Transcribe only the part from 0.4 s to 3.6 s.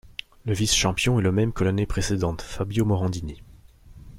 Le vice-champion est le même que l'année précédente, Fabio Morandini.